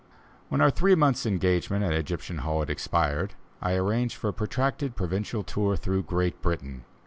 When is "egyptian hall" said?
1.93-2.61